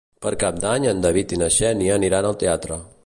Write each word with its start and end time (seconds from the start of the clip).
Per 0.25 0.29
Cap 0.43 0.55
d'Any 0.63 0.87
en 0.93 1.03
David 1.03 1.35
i 1.37 1.39
na 1.43 1.51
Xènia 1.59 1.99
aniran 2.01 2.31
al 2.31 2.41
teatre. 2.47 2.81